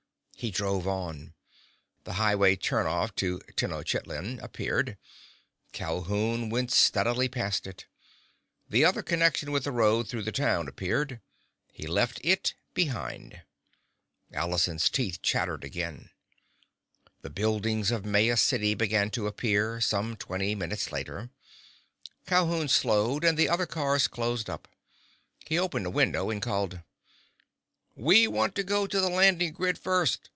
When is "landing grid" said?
29.09-29.77